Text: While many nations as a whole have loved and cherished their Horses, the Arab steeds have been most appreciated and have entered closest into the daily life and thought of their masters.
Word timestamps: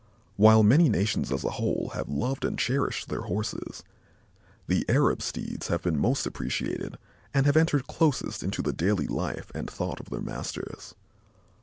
While 0.35 0.63
many 0.63 0.89
nations 0.89 1.31
as 1.31 1.43
a 1.43 1.51
whole 1.61 1.91
have 1.93 2.09
loved 2.09 2.43
and 2.43 2.57
cherished 2.57 3.07
their 3.07 3.21
Horses, 3.21 3.83
the 4.65 4.83
Arab 4.89 5.21
steeds 5.21 5.67
have 5.67 5.83
been 5.83 5.99
most 5.99 6.25
appreciated 6.25 6.97
and 7.35 7.45
have 7.45 7.55
entered 7.55 7.85
closest 7.85 8.41
into 8.41 8.63
the 8.63 8.73
daily 8.73 9.05
life 9.05 9.51
and 9.53 9.69
thought 9.69 9.99
of 9.99 10.09
their 10.09 10.19
masters. 10.21 10.95